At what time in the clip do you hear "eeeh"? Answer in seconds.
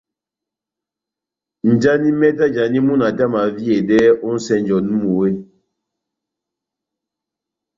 5.09-5.37